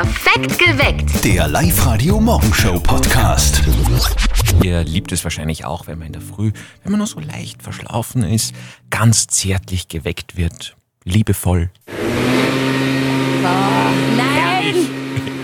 Perfekt 0.00 0.58
geweckt. 0.58 1.22
Der 1.26 1.46
Live-Radio-Morgenshow-Podcast. 1.46 3.60
Ihr 4.62 4.82
liebt 4.82 5.12
es 5.12 5.24
wahrscheinlich 5.24 5.66
auch, 5.66 5.88
wenn 5.88 5.98
man 5.98 6.06
in 6.06 6.14
der 6.14 6.22
Früh, 6.22 6.52
wenn 6.82 6.92
man 6.92 7.00
noch 7.00 7.06
so 7.06 7.20
leicht 7.20 7.62
verschlafen 7.62 8.22
ist, 8.22 8.54
ganz 8.88 9.26
zärtlich 9.26 9.88
geweckt 9.88 10.38
wird. 10.38 10.74
Liebevoll. 11.04 11.68
Nein, 14.16 14.74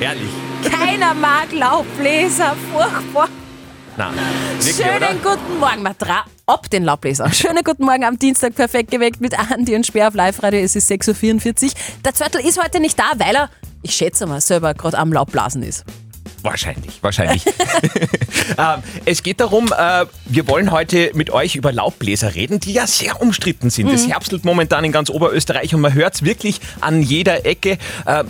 Herrlich. 0.00 0.30
keiner 0.72 1.12
mag 1.12 1.52
Laubbläser, 1.52 2.56
furchtbar. 2.72 3.28
Na, 3.98 4.10
wirklich, 4.54 4.74
Schönen 4.74 5.20
oder? 5.20 5.36
guten 5.36 5.58
Morgen, 5.60 5.82
Matra. 5.82 6.24
Ab 6.46 6.70
den 6.70 6.84
Laubbläser. 6.84 7.30
Schönen 7.30 7.62
guten 7.62 7.84
Morgen 7.84 8.04
am 8.04 8.18
Dienstag, 8.18 8.54
perfekt 8.54 8.90
geweckt 8.90 9.20
mit 9.20 9.38
Andi 9.38 9.76
und 9.76 9.84
Speer 9.84 10.08
auf 10.08 10.14
Live-Radio. 10.14 10.60
Es 10.60 10.74
ist 10.76 10.90
6.44 10.90 11.64
Uhr. 11.66 11.72
Der 12.06 12.14
Zörtel 12.14 12.40
ist 12.40 12.58
heute 12.62 12.80
nicht 12.80 12.98
da, 12.98 13.12
weil 13.18 13.34
er, 13.34 13.50
ich 13.86 13.94
schätze 13.94 14.26
mal, 14.26 14.40
selber 14.40 14.74
gerade 14.74 14.98
am 14.98 15.12
Laubblasen 15.12 15.62
ist. 15.62 15.84
Wahrscheinlich, 16.42 17.02
wahrscheinlich. 17.02 17.44
ähm, 18.58 18.82
es 19.04 19.22
geht 19.22 19.38
darum, 19.38 19.72
äh, 19.76 20.06
wir 20.24 20.48
wollen 20.48 20.72
heute 20.72 21.12
mit 21.14 21.30
euch 21.30 21.54
über 21.54 21.72
Laubbläser 21.72 22.34
reden, 22.34 22.58
die 22.58 22.72
ja 22.72 22.86
sehr 22.86 23.20
umstritten 23.20 23.70
sind. 23.70 23.90
Es 23.92 24.08
herbstelt 24.08 24.44
momentan 24.44 24.84
in 24.84 24.90
ganz 24.90 25.08
Oberösterreich 25.08 25.72
und 25.74 25.80
man 25.80 25.94
hört 25.94 26.16
es 26.16 26.24
wirklich 26.24 26.60
an 26.80 27.00
jeder 27.00 27.46
Ecke. 27.46 27.78
Äh, 28.06 28.24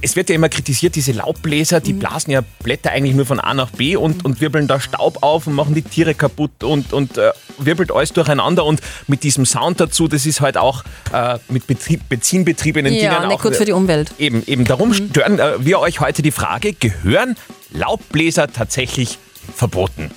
es 0.00 0.14
wird 0.14 0.28
ja 0.28 0.36
immer 0.36 0.48
kritisiert, 0.48 0.94
diese 0.94 1.12
Laubbläser, 1.12 1.80
die 1.80 1.92
blasen 1.92 2.30
ja 2.30 2.42
Blätter 2.62 2.90
eigentlich 2.90 3.16
nur 3.16 3.26
von 3.26 3.40
A 3.40 3.52
nach 3.54 3.70
B 3.70 3.96
und, 3.96 4.24
und 4.24 4.40
wirbeln 4.40 4.68
da 4.68 4.78
Staub 4.78 5.22
auf 5.22 5.46
und 5.46 5.54
machen 5.54 5.74
die 5.74 5.82
Tiere 5.82 6.14
kaputt 6.14 6.62
und, 6.62 6.92
und 6.92 7.18
äh, 7.18 7.32
wirbelt 7.58 7.90
alles 7.90 8.12
durcheinander. 8.12 8.64
Und 8.64 8.80
mit 9.08 9.24
diesem 9.24 9.44
Sound 9.44 9.80
dazu, 9.80 10.06
das 10.06 10.24
ist 10.24 10.40
halt 10.40 10.56
auch 10.56 10.84
äh, 11.12 11.38
mit 11.48 11.66
Betrieb, 11.66 12.08
benzinbetriebenen 12.08 12.92
Ja, 12.92 13.14
Dingen 13.14 13.28
nicht 13.28 13.38
auch 13.38 13.42
gut 13.42 13.56
für 13.56 13.64
die 13.64 13.72
Umwelt. 13.72 14.12
Eben, 14.18 14.44
eben. 14.46 14.64
Darum 14.64 14.94
stören 14.94 15.40
äh, 15.40 15.64
wir 15.64 15.80
euch 15.80 16.00
heute 16.00 16.22
die 16.22 16.32
Frage, 16.32 16.74
gehören 16.74 17.36
Laubbläser 17.72 18.52
tatsächlich 18.52 19.18
verboten? 19.54 20.10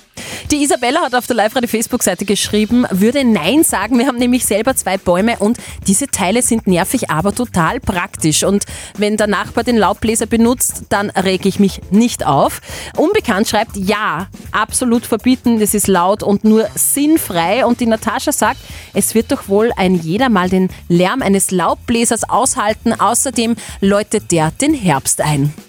Die 0.52 0.64
Isabella 0.64 1.00
hat 1.00 1.14
auf 1.14 1.26
der 1.26 1.36
Live-Radio-Facebook-Seite 1.36 2.26
geschrieben, 2.26 2.84
würde 2.90 3.24
Nein 3.24 3.64
sagen. 3.64 3.98
Wir 3.98 4.06
haben 4.06 4.18
nämlich 4.18 4.44
selber 4.44 4.76
zwei 4.76 4.98
Bäume 4.98 5.38
und 5.38 5.56
diese 5.86 6.08
Teile 6.08 6.42
sind 6.42 6.66
nervig, 6.66 7.08
aber 7.08 7.34
total 7.34 7.80
praktisch. 7.80 8.44
Und 8.44 8.66
wenn 8.98 9.16
der 9.16 9.28
Nachbar 9.28 9.64
den 9.64 9.78
Laubbläser 9.78 10.26
benutzt, 10.26 10.82
dann 10.90 11.08
rege 11.08 11.48
ich 11.48 11.58
mich 11.58 11.80
nicht 11.90 12.26
auf. 12.26 12.60
Unbekannt 12.98 13.48
schreibt, 13.48 13.78
ja, 13.78 14.28
absolut 14.50 15.06
verbieten, 15.06 15.58
das 15.58 15.72
ist 15.72 15.88
laut 15.88 16.22
und 16.22 16.44
nur 16.44 16.68
sinnfrei. 16.74 17.64
Und 17.64 17.80
die 17.80 17.86
Natascha 17.86 18.32
sagt, 18.32 18.60
es 18.92 19.14
wird 19.14 19.32
doch 19.32 19.48
wohl 19.48 19.72
ein 19.78 19.94
jeder 19.94 20.28
mal 20.28 20.50
den 20.50 20.68
Lärm 20.86 21.22
eines 21.22 21.50
Laubbläsers 21.50 22.28
aushalten. 22.28 22.92
Außerdem 22.92 23.56
läutet 23.80 24.30
der 24.30 24.50
den 24.50 24.74
Herbst 24.74 25.22
ein. 25.22 25.54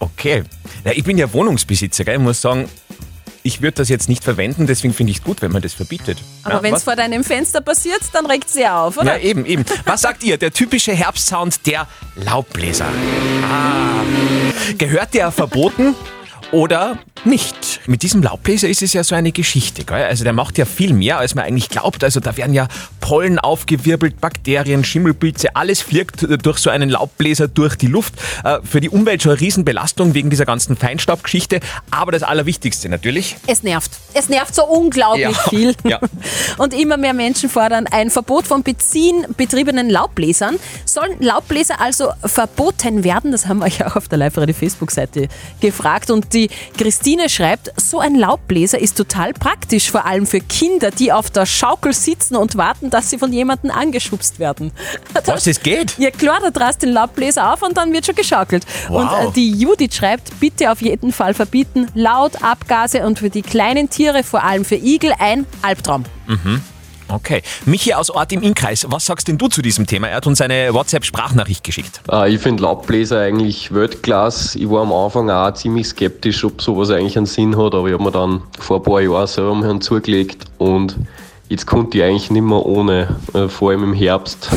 Okay. 0.00 0.44
Ja, 0.84 0.92
ich 0.92 1.02
bin 1.02 1.16
ja 1.16 1.32
Wohnungsbesitzer, 1.32 2.04
gell? 2.04 2.16
ich 2.16 2.20
muss 2.20 2.40
sagen, 2.40 2.68
ich 3.46 3.60
würde 3.60 3.74
das 3.76 3.90
jetzt 3.90 4.08
nicht 4.08 4.24
verwenden, 4.24 4.66
deswegen 4.66 4.94
finde 4.94 5.10
ich 5.12 5.18
es 5.18 5.22
gut, 5.22 5.42
wenn 5.42 5.52
man 5.52 5.60
das 5.60 5.74
verbietet. 5.74 6.18
Aber 6.44 6.56
ja, 6.56 6.62
wenn 6.62 6.74
es 6.74 6.82
vor 6.82 6.96
deinem 6.96 7.22
Fenster 7.22 7.60
passiert, 7.60 8.00
dann 8.14 8.24
regt 8.24 8.48
es 8.48 8.54
ja 8.54 8.82
auf, 8.82 8.96
oder? 8.96 9.18
Ja, 9.18 9.22
eben, 9.22 9.44
eben. 9.44 9.66
Was 9.84 10.00
sagt 10.00 10.24
ihr? 10.24 10.38
Der 10.38 10.50
typische 10.50 10.92
Herbstsound 10.92 11.66
der 11.66 11.86
Laubbläser. 12.16 12.88
Ah. 13.42 14.02
Gehört 14.78 15.12
der 15.12 15.30
verboten 15.30 15.94
oder 16.54 16.98
nicht? 17.24 17.80
Mit 17.86 18.02
diesem 18.02 18.22
Laubbläser 18.22 18.68
ist 18.68 18.80
es 18.80 18.92
ja 18.92 19.02
so 19.02 19.14
eine 19.16 19.32
Geschichte. 19.32 19.84
Gell? 19.84 20.04
Also 20.04 20.22
der 20.24 20.32
macht 20.32 20.56
ja 20.56 20.64
viel 20.64 20.92
mehr, 20.92 21.18
als 21.18 21.34
man 21.34 21.44
eigentlich 21.44 21.68
glaubt. 21.68 22.04
Also 22.04 22.20
da 22.20 22.36
werden 22.36 22.54
ja 22.54 22.68
Pollen 23.00 23.38
aufgewirbelt, 23.40 24.20
Bakterien, 24.20 24.84
Schimmelpilze, 24.84 25.56
alles 25.56 25.80
fliegt 25.80 26.24
durch 26.46 26.58
so 26.58 26.70
einen 26.70 26.90
Laubbläser 26.90 27.48
durch 27.48 27.74
die 27.76 27.88
Luft. 27.88 28.14
Äh, 28.44 28.58
Für 28.62 28.80
die 28.80 28.88
Umwelt 28.88 29.22
schon 29.22 29.32
eine 29.32 29.40
Riesenbelastung 29.40 30.14
wegen 30.14 30.30
dieser 30.30 30.44
ganzen 30.44 30.76
Feinstaubgeschichte. 30.76 31.58
Aber 31.90 32.12
das 32.12 32.22
Allerwichtigste 32.22 32.88
natürlich, 32.88 33.36
Es 33.48 33.62
nervt. 33.64 33.90
Es 34.14 34.28
nervt 34.28 34.54
so 34.54 34.64
unglaublich 34.64 35.24
Ja, 35.24 35.48
viel. 35.48 35.74
ja. 35.84 35.98
Und 36.58 36.72
immer 36.72 36.96
mehr 36.96 37.14
Menschen 37.14 37.48
fordern 37.50 37.86
ein 37.90 38.10
Verbot 38.10 38.46
von 38.46 38.62
benzinbetriebenen 38.62 39.90
Laubbläsern. 39.90 40.56
Sollen 40.84 41.16
Laubbläser 41.20 41.80
also 41.80 42.10
verboten 42.24 43.02
werden? 43.02 43.32
Das 43.32 43.46
haben 43.46 43.58
wir 43.58 43.64
euch 43.66 43.84
auch 43.84 43.96
auf 43.96 44.06
der 44.08 44.18
Live-Radio-Facebook-Seite 44.18 45.28
gefragt. 45.60 46.10
Und 46.10 46.32
die 46.32 46.43
Christine 46.76 47.28
schreibt, 47.28 47.72
so 47.80 47.98
ein 47.98 48.14
Laubbläser 48.14 48.78
ist 48.78 48.96
total 48.96 49.32
praktisch, 49.32 49.90
vor 49.90 50.06
allem 50.06 50.26
für 50.26 50.40
Kinder, 50.40 50.90
die 50.90 51.12
auf 51.12 51.30
der 51.30 51.46
Schaukel 51.46 51.92
sitzen 51.92 52.36
und 52.36 52.56
warten, 52.56 52.90
dass 52.90 53.10
sie 53.10 53.18
von 53.18 53.32
jemandem 53.32 53.70
angeschubst 53.70 54.38
werden. 54.38 54.72
was 55.26 55.46
es 55.46 55.60
geht. 55.60 55.98
Ja 55.98 56.10
klar, 56.10 56.38
da 56.40 56.50
drast 56.50 56.82
den 56.82 56.90
Laubbläser 56.90 57.52
auf 57.52 57.62
und 57.62 57.76
dann 57.76 57.92
wird 57.92 58.06
schon 58.06 58.14
geschaukelt. 58.14 58.64
Wow. 58.88 59.22
Und 59.22 59.28
äh, 59.28 59.32
die 59.32 59.52
Judith 59.52 59.94
schreibt, 59.94 60.38
bitte 60.40 60.70
auf 60.70 60.80
jeden 60.80 61.12
Fall 61.12 61.34
verbieten, 61.34 61.88
laut, 61.94 62.42
Abgase 62.42 63.06
und 63.06 63.18
für 63.18 63.30
die 63.30 63.42
kleinen 63.42 63.90
Tiere, 63.90 64.22
vor 64.22 64.42
allem 64.42 64.64
für 64.64 64.76
Igel, 64.76 65.12
ein 65.18 65.46
Albtraum. 65.62 66.04
Okay. 67.08 67.42
Michi 67.66 67.92
aus 67.94 68.10
Ort 68.10 68.32
im 68.32 68.42
Innkreis, 68.42 68.86
was 68.88 69.06
sagst 69.06 69.28
denn 69.28 69.38
du 69.38 69.48
zu 69.48 69.62
diesem 69.62 69.86
Thema? 69.86 70.08
Er 70.08 70.16
hat 70.16 70.26
uns 70.26 70.40
eine 70.40 70.72
WhatsApp-Sprachnachricht 70.72 71.62
geschickt. 71.62 72.00
Äh, 72.10 72.34
Ich 72.34 72.40
finde 72.40 72.62
Laubbläser 72.62 73.20
eigentlich 73.20 73.72
Weltklasse. 73.74 74.58
Ich 74.58 74.68
war 74.70 74.82
am 74.82 74.92
Anfang 74.92 75.30
auch 75.30 75.52
ziemlich 75.54 75.86
skeptisch, 75.88 76.44
ob 76.44 76.62
sowas 76.62 76.90
eigentlich 76.90 77.16
einen 77.16 77.26
Sinn 77.26 77.56
hat, 77.56 77.74
aber 77.74 77.86
ich 77.88 77.94
habe 77.94 78.02
mir 78.04 78.10
dann 78.12 78.42
vor 78.58 78.78
ein 78.78 78.82
paar 78.82 79.00
Jahren 79.00 79.26
selber 79.26 79.54
mal 79.54 79.78
zugelegt 79.80 80.44
und 80.58 80.96
jetzt 81.48 81.66
konnte 81.66 81.98
ich 81.98 82.04
eigentlich 82.04 82.30
nicht 82.30 82.42
mehr 82.42 82.64
ohne, 82.64 83.16
Äh, 83.34 83.48
vor 83.48 83.70
allem 83.70 83.84
im 83.84 83.94
Herbst 83.94 84.48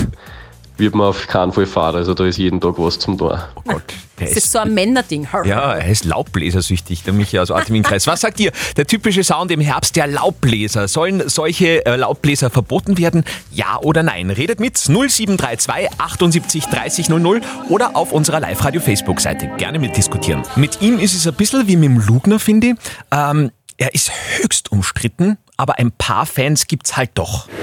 wird 0.77 0.95
man 0.95 1.07
auf 1.07 1.27
keinen 1.27 1.51
Fall 1.51 1.65
fahren, 1.65 1.95
also 1.95 2.13
da 2.13 2.25
ist 2.25 2.37
jeden 2.37 2.61
Tag 2.61 2.75
was 2.77 2.97
zum 2.99 3.17
tun. 3.17 3.33
Oh 3.55 3.61
Gott, 3.65 3.83
der 4.19 4.27
Das 4.27 4.37
ist 4.37 4.51
so 4.51 4.59
ein 4.59 4.73
Männerding. 4.73 5.27
Ja, 5.45 5.73
er 5.73 5.89
ist 5.89 6.05
Laubbläsersüchtig, 6.05 7.03
der 7.03 7.13
Michi 7.13 7.39
aus 7.39 7.51
Ort 7.51 7.69
im 7.69 7.75
Innkreis. 7.75 8.07
Was 8.07 8.21
sagt 8.21 8.39
ihr? 8.39 8.51
Der 8.75 8.87
typische 8.87 9.23
Sound 9.23 9.51
im 9.51 9.61
Herbst 9.61 9.95
der 9.95 10.07
Laubbläser. 10.07 10.87
Sollen 10.87 11.27
solche 11.29 11.85
äh, 11.85 11.95
Laubbläser 11.95 12.49
verboten 12.49 12.97
werden? 12.97 13.23
Ja 13.51 13.77
oder 13.81 14.03
nein? 14.03 14.29
Redet 14.29 14.59
mit 14.59 14.77
0732 14.77 15.99
78 15.99 16.65
30 16.65 17.09
00 17.09 17.41
oder 17.69 17.95
auf 17.95 18.11
unserer 18.11 18.39
Live-Radio-Facebook-Seite. 18.39 19.51
Gerne 19.57 19.79
mitdiskutieren. 19.79 20.43
Mit 20.55 20.81
ihm 20.81 20.99
ist 20.99 21.13
es 21.13 21.27
ein 21.27 21.33
bisschen 21.35 21.67
wie 21.67 21.75
mit 21.75 21.89
dem 21.89 21.99
Lugner, 21.99 22.39
finde 22.39 22.67
ich. 22.67 22.75
Ähm, 23.11 23.51
er 23.77 23.93
ist 23.93 24.11
höchst 24.39 24.71
umstritten, 24.71 25.37
aber 25.55 25.77
ein 25.77 25.91
paar 25.91 26.25
Fans 26.25 26.65
gibt's 26.67 26.97
halt 26.97 27.11
doch. 27.13 27.47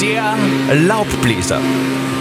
Der 0.00 0.36
Laubbläser. 0.86 1.60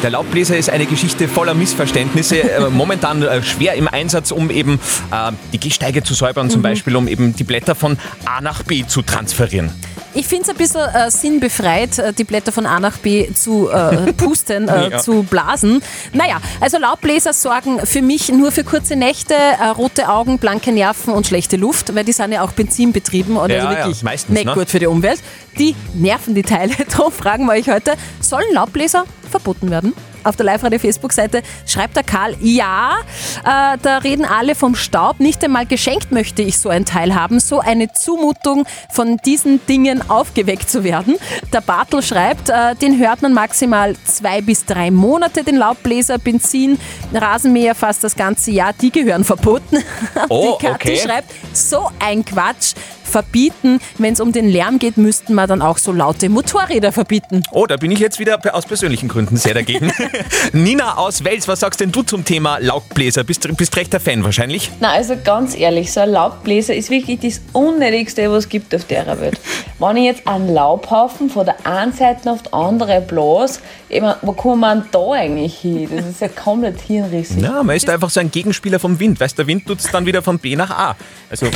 Der 0.04 0.12
Laubbläser 0.12 0.56
ist 0.56 0.70
eine 0.70 0.86
Geschichte 0.86 1.28
voller 1.28 1.56
Missverständnisse, 1.56 2.40
äh, 2.40 2.70
momentan 2.72 3.24
äh, 3.24 3.42
schwer 3.42 3.74
im 3.74 3.88
Einsatz, 3.88 4.32
um 4.32 4.52
eben 4.52 4.80
äh, 5.12 5.32
die 5.54 5.60
Gehsteige 5.60 6.04
zu 6.04 6.14
säubern, 6.14 6.50
zum 6.50 6.62
Beispiel, 6.62 6.96
um 6.96 7.08
eben 7.08 7.36
die 7.36 7.44
Blätter 7.44 7.74
von 7.74 7.98
A 8.26 8.42
nach 8.42 8.64
B 8.64 8.86
zu 8.86 9.02
transferieren. 9.02 9.72
Ich 10.14 10.26
finde 10.28 10.44
es 10.46 10.50
ein 10.50 10.56
bisschen 10.56 10.82
äh, 10.82 11.12
sinnbefreit, 11.12 12.00
äh, 12.00 12.14
die 12.14 12.24
Blätter 12.24 12.52
von 12.52 12.66
A 12.66 12.80
nach 12.80 12.98
B 12.98 13.32
zu 13.34 13.70
äh, 13.70 14.14
pusten, 14.14 14.68
äh, 14.68 14.90
Ja. 14.92 14.98
zu 15.00 15.24
blasen. 15.24 15.82
Naja, 16.14 16.38
also 16.60 16.78
Laubbläser 16.80 17.34
sorgen 17.34 17.86
für 17.86 18.02
mich 18.02 18.30
nur 18.30 18.52
für 18.52 18.64
kurze 18.64 18.96
Nächte, 18.96 19.34
äh, 19.36 19.68
rote 19.68 20.10
Augen, 20.10 20.40
blanke 20.40 20.72
Nerven 20.72 21.14
und 21.14 21.28
schlechte 21.28 21.58
Luft, 21.58 21.94
weil 21.94 22.04
die 22.04 22.14
sind 22.14 22.32
ja 22.32 22.42
auch 22.42 22.52
benzinbetrieben 22.54 23.38
und 23.38 23.50
Ja, 23.52 23.58
also 23.66 23.74
ja, 23.74 23.78
wirklich 23.86 24.04
meistens, 24.04 24.34
nicht 24.34 24.46
ne? 24.46 24.54
gut 24.54 24.70
für 24.70 24.80
die 24.80 24.88
Umwelt. 24.88 25.20
Die 25.60 25.76
nerven 25.94 26.34
die 26.36 26.44
Teile. 26.44 26.74
Darum 26.98 27.12
fragen 27.12 27.46
wir 27.46 27.54
euch 27.54 27.70
heute, 27.70 27.94
sollen 28.22 28.52
Laubbläser 28.54 29.04
verboten 29.30 29.70
werden? 29.70 29.94
Auf 30.24 30.36
der 30.36 30.46
Live-Radio-Facebook-Seite 30.46 31.42
schreibt 31.66 31.96
der 31.96 32.04
Karl, 32.04 32.36
ja, 32.42 32.98
äh, 33.44 33.78
da 33.82 33.98
reden 34.00 34.26
alle 34.26 34.56
vom 34.56 34.76
Staub. 34.76 35.20
Nicht 35.20 35.44
einmal 35.44 35.66
geschenkt 35.66 36.12
möchte 36.12 36.42
ich 36.42 36.58
so 36.58 36.70
ein 36.70 36.86
Teil 36.86 37.16
haben. 37.16 37.40
So 37.40 37.60
eine 37.60 37.92
Zumutung, 37.94 38.66
von 38.90 39.18
diesen 39.18 39.66
Dingen 39.68 40.10
aufgeweckt 40.10 40.70
zu 40.70 40.84
werden. 40.84 41.16
Der 41.54 41.62
Bartel 41.62 42.02
schreibt, 42.02 42.50
äh, 42.50 42.76
den 42.76 43.00
hört 43.00 43.22
man 43.22 43.34
maximal 43.34 43.96
zwei 44.06 44.42
bis 44.42 44.66
drei 44.66 44.92
Monate, 44.92 45.44
den 45.44 45.58
Laubbläser, 45.58 46.18
Benzin, 46.18 46.80
Rasenmäher 47.14 47.76
fast 47.76 48.04
das 48.04 48.16
ganze 48.16 48.52
Jahr. 48.52 48.74
Die 48.74 48.92
gehören 48.92 49.24
verboten. 49.24 49.78
Oh, 50.30 50.58
Die 50.60 50.66
Kathi 50.66 50.92
okay. 50.92 51.02
schreibt, 51.04 51.32
so 51.54 51.90
ein 52.00 52.26
Quatsch. 52.26 52.74
Verbieten, 53.08 53.80
wenn 53.98 54.14
es 54.14 54.20
um 54.20 54.34
den 54.34 54.50
Lärm 54.50 54.80
geht, 54.80 54.98
müssten 54.98 55.34
wir 55.34 55.48
dann 55.48 55.62
auch 55.62 55.78
so 55.78 55.94
laute 55.94 56.28
Motorräder 56.28 56.92
verbieten. 56.92 57.42
Oh, 57.52 57.66
da 57.66 57.78
bin 57.78 57.90
ich 57.90 58.00
jetzt 58.00 58.20
wieder 58.20 58.38
aus 58.54 58.66
persönlichen 58.66 59.08
Gründen 59.08 59.38
sehr 59.38 59.54
dagegen. 59.54 59.92
Nina 60.54 60.98
aus 60.98 61.24
Wels, 61.24 61.48
was 61.48 61.60
sagst 61.60 61.80
denn 61.80 61.92
du 61.92 62.04
zum 62.04 62.24
Thema 62.24 62.58
Laubbläser? 62.60 63.24
Bist, 63.24 63.48
bist 63.58 63.76
rechter 63.76 64.00
Fan 64.00 64.24
wahrscheinlich? 64.24 64.72
Na, 64.80 64.92
also 64.92 65.16
ganz 65.24 65.58
ehrlich, 65.58 65.92
so 65.92 66.02
ein 66.02 66.12
Laubbläser 66.12 66.76
ist 66.76 66.90
wirklich 66.90 67.20
das 67.20 67.42
Unnötigste, 67.54 68.30
was 68.32 68.46
es 68.46 68.50
gibt 68.50 68.74
auf 68.74 68.86
der 68.86 69.20
Welt. 69.20 69.40
Wenn 69.80 69.98
ich 69.98 70.06
jetzt 70.06 70.28
einen 70.28 70.54
Laubhaufen 70.54 71.30
von 71.30 71.46
der 71.46 71.66
einen 71.66 71.94
Seite 71.94 72.32
auf 72.32 72.44
die 72.44 72.54
andere 72.54 73.02
blas, 73.02 73.62
ich 73.90 74.02
mein, 74.02 74.16
wo 74.22 74.34
kommt 74.34 74.62
man 74.62 74.86
da 74.92 75.12
eigentlich 75.12 75.60
hin? 75.60 75.90
Das 75.96 76.06
ist 76.06 76.22
ja 76.22 76.28
komplett 76.28 76.82
hirnrissig. 76.82 77.38
Na, 77.40 77.64
man 77.64 77.76
ist 77.76 77.90
einfach 77.90 78.10
so 78.10 78.20
ein 78.20 78.32
Gegenspieler 78.32 78.80
vom 78.80 79.00
Wind. 79.00 79.20
Weißt 79.20 79.38
der 79.38 79.48
Wind 79.48 79.66
tut 79.66 79.80
es 79.80 79.90
dann 79.92 80.06
wieder 80.06 80.22
von 80.22 80.40
B 80.40 80.56
nach 80.56 80.72
A. 80.72 80.96
Also, 81.30 81.48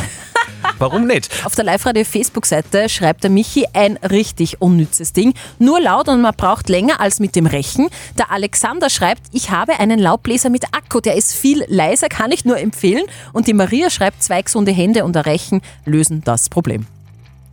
warum 0.81 1.07
nicht? 1.07 1.45
Auf 1.45 1.56
der 1.56 1.63
Live-Radio-Facebook-Seite 1.63 2.89
schreibt 2.89 3.24
der 3.24 3.30
Michi 3.30 3.66
ein 3.74 3.98
richtig 3.98 4.62
unnützes 4.62 5.13
Ding. 5.13 5.33
Nur 5.60 5.80
laut 5.80 6.10
und 6.10 6.22
man 6.22 6.33
braucht 6.36 6.68
länger 6.69 7.00
als 7.00 7.19
mit 7.19 7.36
dem 7.36 7.45
Rechen. 7.45 7.88
Der 8.18 8.31
Alexander 8.31 8.89
schreibt, 8.89 9.22
ich 9.31 9.51
habe 9.51 9.80
einen 9.80 10.00
Laubbläser 10.00 10.50
mit 10.50 10.66
Akku, 10.74 11.00
der 11.00 11.16
ist 11.16 11.33
viel 11.33 11.63
leiser, 11.68 12.10
kann 12.10 12.31
ich 12.31 12.44
nur 12.45 12.60
empfehlen. 12.60 13.04
Und 13.31 13.48
die 13.48 13.54
Maria 13.54 13.89
schreibt, 13.89 14.24
zwei 14.24 14.42
gesunde 14.42 14.72
Hände 14.72 15.06
und 15.06 15.16
ein 15.16 15.24
Rechen 15.24 15.62
lösen 15.86 16.22
das 16.25 16.50
Problem. 16.50 16.86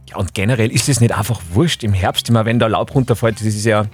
Ja, 0.09 0.17
und 0.17 0.35
generell 0.35 0.73
ist 0.73 0.89
es 0.89 1.01
nicht 1.01 1.13
einfach 1.13 1.41
wurscht 1.53 1.85
im 1.85 1.93
Herbst, 1.93 2.29
immer 2.31 2.45
wenn 2.47 2.59
da 2.59 2.67
Laub 2.67 2.95
runterfällt. 2.95 3.37
Das 3.41 3.47
ist 3.47 3.65
ja 3.67 3.85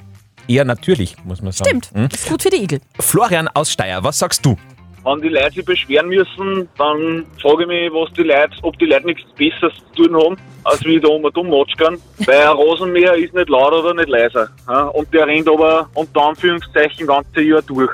eher 0.46 0.64
natürlich, 0.64 1.16
muss 1.24 1.42
man 1.42 1.50
sagen. 1.52 1.82
Stimmt, 1.82 1.90
Hm? 1.92 2.08
ist 2.12 2.28
gut 2.28 2.42
für 2.42 2.50
die 2.50 2.62
Igel. 2.62 2.80
Florian 3.00 3.48
aus 3.48 3.72
Steyr, 3.72 4.04
was 4.04 4.18
sagst 4.20 4.46
du? 4.46 4.56
Wenn 5.04 5.20
die 5.20 5.28
Leute 5.28 5.52
sich 5.54 5.64
beschweren 5.64 6.08
müssen, 6.08 6.68
dann 6.78 7.26
frage 7.42 7.62
ich 7.62 7.68
mich, 7.68 7.92
was 7.92 8.12
die 8.14 8.22
Leute, 8.22 8.52
ob 8.62 8.78
die 8.78 8.86
Leute 8.86 9.06
nichts 9.06 9.22
Besseres 9.36 9.74
zu 9.94 10.04
tun 10.08 10.16
haben, 10.16 10.36
als 10.64 10.82
wie 10.84 10.98
da 10.98 11.08
um 11.08 11.24
und 11.24 11.36
um 11.36 11.50
matschern. 11.50 11.98
Weil 12.24 12.40
ein 12.40 12.56
Rasenmäher 12.56 13.14
ist 13.14 13.34
nicht 13.34 13.48
laut 13.50 13.72
oder 13.72 13.92
nicht 13.94 14.08
leiser. 14.08 14.48
Ja? 14.66 14.84
Und 14.84 15.12
der 15.12 15.26
rennt 15.26 15.48
aber 15.48 15.88
unter 15.94 16.28
Anführungszeichen 16.28 17.06
ganze 17.06 17.42
Jahr 17.42 17.62
durch. 17.62 17.90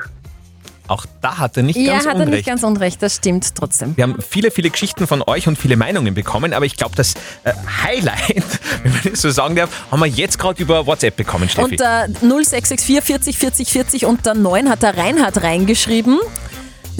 Auch 0.87 1.05
da 1.21 1.37
hat 1.37 1.55
er 1.55 1.63
nicht 1.63 1.77
Ja, 1.77 1.93
ganz 1.93 2.05
hat 2.05 2.15
er 2.15 2.21
unrecht. 2.21 2.31
nicht 2.31 2.45
ganz 2.47 2.63
unrecht, 2.63 3.01
das 3.01 3.15
stimmt 3.15 3.55
trotzdem. 3.55 3.95
Wir 3.95 4.03
haben 4.03 4.17
viele, 4.21 4.51
viele 4.51 4.69
Geschichten 4.69 5.07
von 5.07 5.21
euch 5.25 5.47
und 5.47 5.57
viele 5.57 5.77
Meinungen 5.77 6.13
bekommen, 6.13 6.51
aber 6.53 6.65
ich 6.65 6.75
glaube, 6.75 6.95
das 6.97 7.13
äh, 7.45 7.53
Highlight, 7.83 8.59
wenn 8.83 8.91
man 8.91 9.01
das 9.09 9.21
so 9.21 9.29
sagen 9.29 9.55
darf, 9.55 9.69
haben 9.89 10.01
wir 10.01 10.07
jetzt 10.07 10.37
gerade 10.37 10.61
über 10.61 10.85
WhatsApp 10.87 11.15
bekommen, 11.15 11.47
Steffi. 11.47 11.71
Unter 11.71 12.07
0664 12.07 13.05
40 13.05 13.37
40 13.37 13.71
40 13.71 14.05
unter 14.05 14.33
9 14.33 14.69
hat 14.69 14.81
der 14.83 14.97
Reinhard 14.97 15.41
reingeschrieben. 15.43 16.19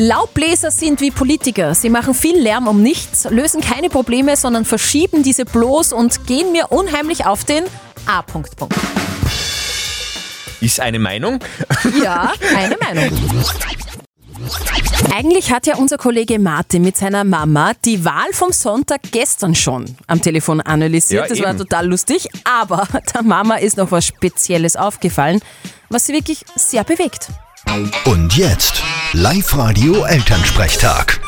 Laubbläser 0.07 0.71
sind 0.71 0.99
wie 0.99 1.11
Politiker. 1.11 1.75
Sie 1.75 1.91
machen 1.91 2.15
viel 2.15 2.35
Lärm 2.35 2.67
um 2.67 2.81
nichts, 2.81 3.29
lösen 3.29 3.61
keine 3.61 3.87
Probleme, 3.87 4.35
sondern 4.35 4.65
verschieben 4.65 5.21
diese 5.21 5.45
bloß 5.45 5.93
und 5.93 6.25
gehen 6.25 6.51
mir 6.51 6.71
unheimlich 6.71 7.27
auf 7.27 7.43
den 7.43 7.65
A. 8.07 8.23
Punkt, 8.23 8.55
Punkt. 8.55 8.73
Ist 10.59 10.79
eine 10.79 10.97
Meinung. 10.97 11.37
Ja, 12.01 12.33
eine 12.55 12.77
Meinung. 12.77 13.15
Eigentlich 15.13 15.51
hat 15.51 15.67
ja 15.67 15.75
unser 15.75 15.97
Kollege 15.97 16.39
Martin 16.39 16.81
mit 16.81 16.97
seiner 16.97 17.23
Mama 17.23 17.73
die 17.85 18.03
Wahl 18.03 18.33
vom 18.33 18.51
Sonntag 18.51 19.01
gestern 19.11 19.53
schon 19.53 19.85
am 20.07 20.19
Telefon 20.19 20.61
analysiert. 20.61 21.25
Ja, 21.25 21.29
das 21.29 21.39
war 21.43 21.49
eben. 21.49 21.59
total 21.59 21.87
lustig. 21.87 22.27
Aber 22.43 22.87
der 23.13 23.21
Mama 23.21 23.57
ist 23.57 23.77
noch 23.77 23.91
was 23.91 24.07
Spezielles 24.07 24.75
aufgefallen, 24.75 25.41
was 25.89 26.07
sie 26.07 26.13
wirklich 26.13 26.43
sehr 26.55 26.83
bewegt. 26.83 27.27
Und 28.05 28.35
jetzt 28.35 28.81
Live-Radio 29.13 30.03
Elternsprechtag. 30.05 31.19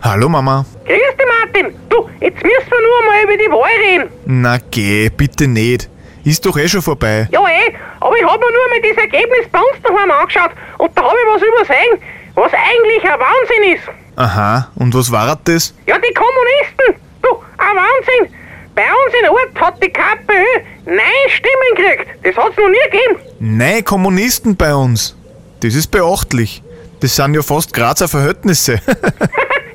Hallo 0.00 0.28
Mama. 0.28 0.64
Grüß 0.86 0.96
dich, 0.96 1.26
Martin. 1.40 1.74
Du, 1.88 2.08
jetzt 2.20 2.42
müssen 2.42 2.70
wir 2.70 2.80
nur 2.80 3.04
mal 3.10 3.22
über 3.24 3.36
die 3.36 3.50
Wahl 3.50 3.70
reden. 3.84 4.10
Na 4.26 4.58
geh, 4.70 5.08
bitte 5.10 5.48
nicht. 5.48 5.90
Ist 6.24 6.46
doch 6.46 6.56
eh 6.56 6.68
schon 6.68 6.82
vorbei. 6.82 7.28
Ja, 7.32 7.40
eh, 7.40 7.74
aber 8.00 8.16
ich 8.16 8.24
habe 8.24 8.38
mir 8.38 8.52
nur 8.52 8.68
mal 8.70 8.80
das 8.88 8.96
Ergebnis 9.04 9.48
bei 9.50 9.58
uns 9.58 9.82
daheim 9.82 10.10
angeschaut 10.10 10.50
und 10.78 10.96
da 10.96 11.02
habe 11.02 11.16
ich 11.16 11.34
was 11.34 11.42
übersehen, 11.42 11.98
was 12.36 12.52
eigentlich 12.54 13.02
ein 13.02 13.18
Wahnsinn 13.20 13.74
ist. 13.76 13.90
Aha, 14.16 14.70
und 14.76 14.94
was 14.94 15.10
war 15.10 15.38
das? 15.44 15.74
Ja, 15.86 15.98
die 15.98 16.14
Kommunisten. 16.14 17.02
Du, 17.22 17.42
ein 17.58 17.76
Wahnsinn. 17.76 18.34
Bei 18.74 18.82
uns 18.82 19.14
in 19.22 19.28
Ort 19.28 19.60
hat 19.60 19.82
die 19.82 19.88
KPÖ 19.88 20.44
neun 20.86 21.28
Stimmen 21.28 21.53
gekriegt. 21.74 22.06
Das 22.22 22.36
hat's 22.36 22.56
noch 22.56 22.68
nie 22.68 22.90
gegeben. 22.90 23.20
Nein, 23.40 23.84
Kommunisten 23.84 24.56
bei 24.56 24.74
uns. 24.74 25.16
Das 25.60 25.74
ist 25.74 25.90
beachtlich. 25.90 26.62
Das 27.00 27.16
sind 27.16 27.34
ja 27.34 27.42
fast 27.42 27.72
Grazer 27.72 28.08
Verhältnisse. 28.08 28.80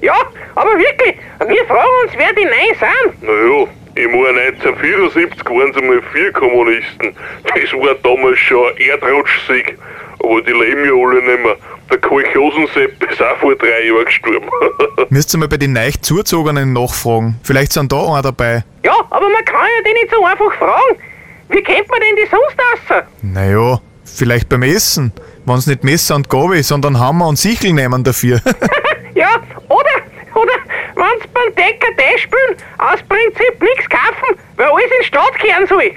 Ja, 0.02 0.16
aber 0.56 0.78
wirklich, 0.78 1.16
wir 1.46 1.66
fragen 1.66 1.90
uns, 2.06 2.14
wer 2.16 2.32
die 2.34 2.46
Nein 2.46 2.74
sind. 2.80 3.22
Naja, 3.22 3.68
ich 3.96 4.08
meine 4.08 4.40
1974 4.56 5.44
waren 5.46 5.72
es 5.72 5.78
einmal 5.78 6.02
vier 6.14 6.32
Kommunisten. 6.32 7.16
Das 7.44 7.74
war 7.74 7.96
damals 7.96 8.40
schon 8.40 8.66
ein 8.78 8.78
Erdrutschsieg. 8.78 9.78
Aber 10.24 10.42
die 10.42 10.52
leben 10.52 10.86
ja 10.86 10.92
alle 10.94 11.22
nicht 11.22 11.44
mehr. 11.44 11.56
Der 11.92 11.98
Kolchosensepp 11.98 13.12
ist 13.12 13.22
auch 13.22 13.38
vor 13.40 13.56
drei 13.56 13.88
Jahren 13.88 14.06
gestorben. 14.06 14.50
Müsst 15.10 15.34
ihr 15.34 15.40
mal 15.40 15.48
bei 15.50 15.58
den 15.58 15.74
neu 15.74 15.92
zuzogenen 16.02 16.72
nachfragen. 16.72 17.40
Vielleicht 17.44 17.74
sind 17.74 17.92
da 17.92 18.06
einer 18.06 18.22
dabei. 18.22 18.64
Ja, 18.86 18.96
aber 19.10 19.28
man 19.30 19.44
kann 19.44 19.66
ja 19.78 19.84
die 19.86 19.94
nicht 19.94 20.14
so 20.14 20.24
einfach 20.24 20.54
fragen. 20.58 20.96
Wie 21.50 21.62
kennt 21.64 21.90
man 21.90 22.00
denn 22.00 22.16
die 22.16 22.30
sonst 22.30 22.94
aus? 22.94 23.04
Naja, 23.22 23.80
vielleicht 24.06 24.50
beim 24.50 24.64
Essen. 24.64 25.12
Wenn's 25.46 25.68
nicht 25.68 25.84
Messer 25.84 26.16
und 26.16 26.30
Gabel, 26.30 26.62
sondern 26.64 27.00
Hammer 27.00 27.28
und 27.28 27.38
Sichel 27.38 27.74
nehmen 27.74 28.04
dafür. 28.04 28.40
Ja, 29.16 29.42
oder, 29.68 29.96
oder 30.36 30.54
wenn's 30.96 31.28
beim 31.34 31.54
Decker 31.56 31.88
Tee 31.98 32.20
spülen, 32.20 32.56
aus 32.78 33.00
Prinzip 33.10 33.60
nichts 33.62 33.90
kaufen, 33.90 34.38
weil 34.56 34.68
alles 34.68 34.84
in 34.86 34.92
die 35.02 35.06
Stadt 35.08 35.38
kehren 35.40 35.68
soll. 35.68 35.92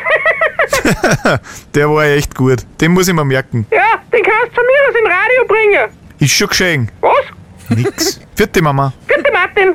Der 1.74 1.90
war 1.90 2.04
echt 2.04 2.34
gut. 2.34 2.64
Den 2.80 2.92
muss 2.92 3.06
ich 3.08 3.14
mir 3.14 3.24
merken. 3.24 3.66
ja, 3.70 4.00
den 4.12 4.22
kannst 4.24 4.48
du 4.50 4.54
von 4.54 4.64
mir 4.64 4.88
aus 4.88 4.94
in 4.98 5.06
Radio 5.06 5.46
bringen. 5.46 5.90
Ist 6.18 6.32
schon 6.32 6.48
geschehen. 6.48 6.90
Was? 7.00 7.76
Nix. 7.76 8.20
Vierte 8.34 8.62
Mama. 8.62 8.92
Bitte, 9.06 9.30
Martin. 9.30 9.74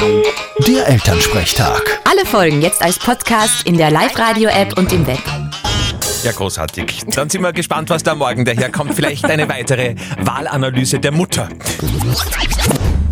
Der 0.00 0.86
Elternsprechtag. 0.88 2.00
Alle 2.04 2.26
Folgen 2.26 2.60
jetzt 2.60 2.82
als 2.82 2.98
Podcast 2.98 3.66
in 3.66 3.78
der 3.78 3.90
Live-Radio-App 3.90 4.76
und 4.76 4.92
im 4.92 5.06
Web. 5.06 5.20
Ja, 6.22 6.32
großartig. 6.32 7.04
Dann 7.14 7.30
sind 7.30 7.40
wir 7.42 7.52
gespannt, 7.54 7.88
was 7.88 8.02
da 8.02 8.14
morgen 8.14 8.44
daherkommt. 8.44 8.94
Vielleicht 8.94 9.24
eine 9.24 9.48
weitere 9.48 9.94
Wahlanalyse 10.20 10.98
der 10.98 11.12
Mutter. 11.12 11.48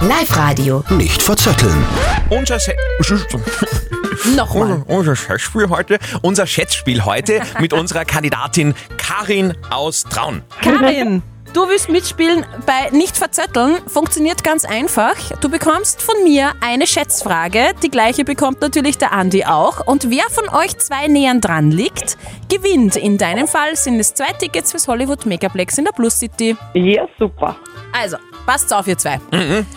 Live-Radio. 0.00 0.84
Nicht 0.90 1.22
verzetteln. 1.22 1.86
Unser, 2.28 2.58
Se 2.58 2.74
Nochmal. 4.36 4.82
unser 4.86 5.16
Schätzspiel 5.16 5.68
heute, 5.70 5.98
unser 6.22 6.46
Schätzspiel 6.46 7.04
heute 7.04 7.40
mit 7.60 7.72
unserer 7.72 8.04
Kandidatin 8.04 8.74
Karin 8.98 9.54
aus 9.70 10.04
Traun. 10.04 10.42
Karin, 10.60 11.22
du 11.54 11.68
willst 11.68 11.88
mitspielen 11.88 12.44
bei 12.66 12.90
Nicht 12.90 13.16
verzetteln. 13.16 13.76
Funktioniert 13.86 14.44
ganz 14.44 14.64
einfach. 14.64 15.14
Du 15.40 15.48
bekommst 15.48 16.02
von 16.02 16.22
mir 16.24 16.52
eine 16.60 16.86
Schätzfrage. 16.86 17.72
Die 17.82 17.90
gleiche 17.90 18.24
bekommt 18.24 18.60
natürlich 18.60 18.98
der 18.98 19.12
Andi 19.12 19.44
auch. 19.44 19.86
Und 19.86 20.10
wer 20.10 20.24
von 20.30 20.48
euch 20.48 20.76
zwei 20.78 21.06
nähern 21.06 21.40
dran 21.40 21.70
liegt, 21.70 22.18
gewinnt. 22.48 22.96
In 22.96 23.18
deinem 23.18 23.46
Fall 23.46 23.76
sind 23.76 23.98
es 24.00 24.14
zwei 24.14 24.32
Tickets 24.38 24.72
fürs 24.72 24.88
Hollywood 24.88 25.26
Megaplex 25.26 25.78
in 25.78 25.84
der 25.84 25.92
Plus 25.92 26.18
City. 26.18 26.56
Ja, 26.74 27.06
super. 27.18 27.56
Also, 27.92 28.16
passt 28.44 28.72
auf, 28.72 28.86
ihr 28.86 28.98
zwei. 28.98 29.20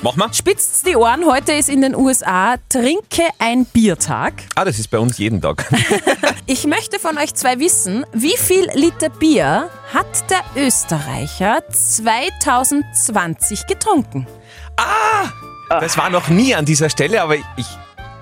Mach 0.01 0.15
mal. 0.15 0.33
Spitzt 0.33 0.85
die 0.85 0.95
Ohren. 0.95 1.25
Heute 1.25 1.53
ist 1.53 1.69
in 1.69 1.81
den 1.81 1.95
USA 1.95 2.55
Trinke 2.69 3.23
ein 3.39 3.65
Biertag. 3.65 4.33
Ah, 4.55 4.65
das 4.65 4.79
ist 4.79 4.89
bei 4.89 4.99
uns 4.99 5.17
jeden 5.17 5.41
Tag. 5.41 5.65
Ich 6.49 6.65
möchte 6.65 6.97
von 6.97 7.17
euch 7.17 7.33
zwei 7.33 7.59
wissen, 7.59 8.05
wie 8.13 8.37
viel 8.37 8.69
Liter 8.73 9.09
Bier 9.09 9.69
hat 9.93 10.29
der 10.29 10.39
Österreicher 10.55 11.61
2020 11.69 13.67
getrunken? 13.67 14.25
Das 15.69 15.97
war 15.97 16.09
noch 16.09 16.29
nie 16.29 16.55
an 16.55 16.63
dieser 16.63 16.89
Stelle, 16.89 17.21
aber 17.21 17.35
ich, 17.35 17.67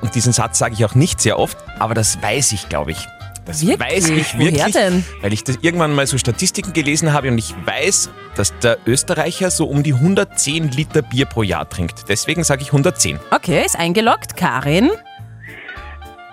und 0.01 0.15
diesen 0.15 0.33
Satz 0.33 0.57
sage 0.57 0.73
ich 0.73 0.83
auch 0.85 0.95
nicht 0.95 1.21
sehr 1.21 1.37
oft, 1.37 1.57
aber 1.77 1.93
das 1.93 2.19
weiß 2.21 2.53
ich, 2.53 2.67
glaube 2.67 2.91
ich. 2.93 3.07
Das 3.45 3.61
Wirklich? 3.65 3.79
weiß 3.79 4.09
ich 4.09 4.33
Woher 4.39 4.51
wirklich, 4.53 4.73
denn? 4.73 5.03
weil 5.21 5.31
ich 5.31 5.43
das 5.43 5.59
irgendwann 5.61 5.93
mal 5.93 6.07
so 6.07 6.17
Statistiken 6.17 6.73
gelesen 6.73 7.13
habe 7.13 7.27
und 7.29 7.37
ich 7.37 7.53
weiß, 7.65 8.09
dass 8.35 8.57
der 8.59 8.79
Österreicher 8.87 9.51
so 9.51 9.65
um 9.67 9.83
die 9.83 9.93
110 9.93 10.71
Liter 10.71 11.03
Bier 11.03 11.25
pro 11.27 11.43
Jahr 11.43 11.69
trinkt. 11.69 12.05
Deswegen 12.09 12.43
sage 12.43 12.63
ich 12.63 12.69
110. 12.69 13.19
Okay, 13.31 13.63
ist 13.63 13.77
eingeloggt. 13.77 14.35
Karin, 14.35 14.89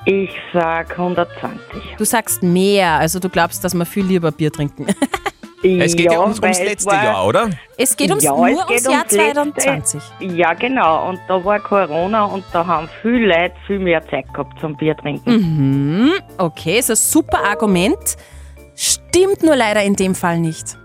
Ich 0.07 0.31
sag 0.55 0.93
120. 0.99 1.61
du 1.99 2.05
sagst 2.05 2.43
mehr, 2.43 2.93
also 2.93 3.19
du 3.21 3.29
glaubst, 3.29 3.63
dass 3.63 3.75
wir 3.75 3.85
viel 3.85 4.05
lieber 4.07 4.33
Bier 4.33 4.51
trinken. 4.51 4.87
Es 5.65 5.95
geht 5.95 6.11
ja, 6.13 6.19
ums, 6.21 6.41
ums 6.41 6.59
letzte 6.59 6.91
war- 6.91 7.05
Jahr, 7.05 7.27
oder? 7.27 7.51
Es 7.77 7.97
geht 7.97 8.11
ums, 8.11 8.25
Ja, 8.25 8.33
nur 8.33 8.49
es 8.49 8.57
ums 8.57 8.67
geht 8.69 8.83
Jahr 8.85 8.93
ums 9.45 9.53
Letzte. 9.57 9.61
2020. 9.61 10.03
Ja, 10.37 10.55
genau. 10.55 11.09
Und 11.09 11.21
da 11.29 11.45
war 11.45 11.61
Corona 11.61 12.25
und 12.25 12.45
da 12.53 12.67
haben 12.67 12.89
viele 13.01 13.27
Leute 13.29 13.55
viel 13.67 13.79
mehr 13.79 14.03
Zeit 14.09 14.33
gehabt 14.33 14.59
zum 14.61 14.77
Bier 14.77 14.97
trinken. 14.97 16.13
Okay, 16.39 16.79
ist 16.81 16.91
ein 16.91 16.97
super 16.97 17.45
Argument. 17.45 18.17
Stimmt 18.75 19.43
nur 19.43 19.55
leider 19.55 19.83
in 19.83 19.95
dem 19.95 20.15
Fall 20.15 20.41
nicht. 20.41 20.77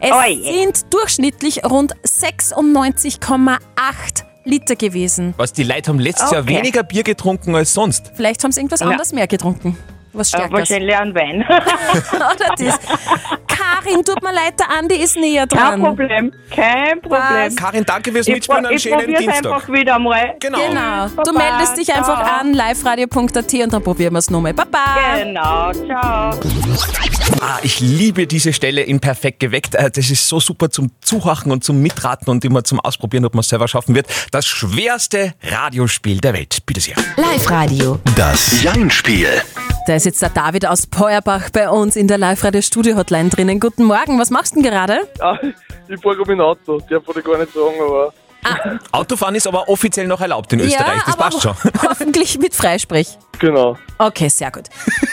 Es 0.00 0.10
Oje. 0.12 0.42
sind 0.42 0.92
durchschnittlich 0.92 1.64
rund 1.64 1.94
96,8 2.04 4.24
Liter 4.44 4.76
gewesen. 4.76 5.34
Was, 5.38 5.52
die 5.52 5.64
Leute 5.64 5.90
haben 5.90 5.98
letztes 5.98 6.30
Jahr 6.30 6.42
Okay. 6.42 6.56
weniger 6.56 6.82
Bier 6.82 7.02
getrunken 7.02 7.54
als 7.54 7.72
sonst. 7.74 8.12
Vielleicht 8.14 8.42
haben 8.44 8.52
sie 8.52 8.60
irgendwas 8.60 8.80
Ja. 8.80 8.86
anderes 8.88 9.12
mehr 9.12 9.26
getrunken. 9.26 9.76
Was 10.12 10.32
Äh, 10.32 10.36
Stärkeres? 10.38 10.70
wahrscheinlich 10.70 10.96
ein 10.96 11.14
Wein. 11.14 11.44
Oder 11.48 12.54
das? 12.56 12.78
Karin, 13.86 14.04
tut 14.04 14.22
mir 14.22 14.32
leid, 14.32 14.54
der 14.58 14.70
Andi 14.78 14.96
ist 14.96 15.16
näher 15.16 15.46
dran. 15.46 15.70
Kein 15.70 15.80
Problem, 15.82 16.32
kein 16.54 17.00
Problem. 17.00 17.56
Karin, 17.56 17.84
danke 17.84 18.12
fürs 18.12 18.26
Ich, 18.26 18.34
Mitspielen. 18.34 18.62
pro- 18.62 18.68
Einen 18.68 18.76
ich 18.76 18.82
schönen 18.82 18.98
probier's 18.98 19.18
Dienstag. 19.20 19.46
einfach 19.46 19.68
wieder 19.72 19.98
mal. 19.98 20.34
Genau. 20.40 20.58
Genau. 20.58 21.06
Du 21.08 21.32
Baba, 21.32 21.38
meldest 21.38 21.76
dich 21.76 21.92
einfach 21.94 22.22
ciao. 22.24 22.40
an, 22.40 22.52
liveradio.at 22.52 23.54
und 23.54 23.72
dann 23.72 23.82
probieren 23.82 24.12
wir 24.14 24.18
es 24.18 24.30
nochmal. 24.30 24.54
Baba! 24.54 25.16
Genau, 25.18 25.72
ciao. 25.72 26.38
Ah, 27.40 27.58
ich 27.62 27.80
liebe 27.80 28.26
diese 28.26 28.52
Stelle 28.52 28.82
in 28.82 29.00
Perfekt 29.00 29.40
geweckt. 29.40 29.74
Äh, 29.74 29.90
Das 29.90 30.10
ist 30.10 30.26
so 30.28 30.40
super 30.40 30.70
zum 30.70 30.90
Zuhachen 31.00 31.52
und 31.52 31.64
zum 31.64 31.80
Mitraten 31.80 32.30
und 32.30 32.44
immer 32.44 32.64
zum 32.64 32.80
Ausprobieren, 32.80 33.24
ob 33.24 33.34
man 33.34 33.40
es 33.40 33.48
selber 33.48 33.68
schaffen 33.68 33.94
wird. 33.94 34.06
Das 34.30 34.46
schwerste 34.46 35.34
Radiospiel 35.42 36.18
der 36.20 36.32
Welt. 36.34 36.58
Bitte 36.66 36.80
sehr. 36.80 36.96
Live-Radio. 37.16 37.98
Das 38.16 38.62
Jein-Spiel. 38.62 39.28
Da 39.86 39.94
ist 39.94 40.04
jetzt 40.04 40.20
der 40.20 40.30
David 40.30 40.66
aus 40.66 40.86
Peuerbach 40.86 41.50
bei 41.50 41.70
uns 41.70 41.94
in 41.96 42.08
der 42.08 42.18
Live-Radio-Studio-Hotline 42.18 43.28
drinnen. 43.28 43.60
Guten 43.60 43.84
Morgen, 43.84 44.18
was 44.18 44.30
machst 44.30 44.56
du 44.56 44.60
denn 44.62 44.70
gerade? 44.70 44.98
Ah, 45.20 45.38
ich 45.88 46.00
fahre 46.00 46.16
gerade 46.16 46.18
mit 46.18 46.28
dem 46.30 46.40
Auto. 46.40 46.80
Darf 46.80 47.16
ich 47.16 47.24
gar 47.24 47.38
nicht 47.38 47.52
sagen, 47.52 47.74
aber. 47.80 48.12
Autofahren 48.92 49.34
ist 49.34 49.46
aber 49.48 49.68
offiziell 49.68 50.06
noch 50.06 50.20
erlaubt 50.20 50.52
in 50.52 50.60
Österreich. 50.60 51.02
Das 51.04 51.14
aber 51.14 51.24
passt 51.24 51.42
schon. 51.42 51.54
hoffentlich 51.82 52.38
mit 52.38 52.54
Freisprech. 52.54 53.18
Genau. 53.38 53.76
Okay, 53.98 54.28
sehr 54.28 54.50
gut. 54.50 54.64